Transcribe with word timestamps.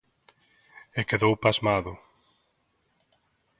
E 0.99 1.01
quedou 1.09 1.33
pasmado. 1.45 1.91